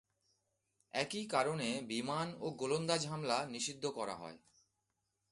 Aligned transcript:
একই 0.93 1.23
কারণে 1.25 1.69
বিমান 1.87 2.27
ও 2.39 2.47
গোলন্দাজ 2.51 3.01
হামলা 3.05 3.37
নিষিদ্ধ 3.45 3.83
করা 3.85 4.15
হয়। 4.15 4.37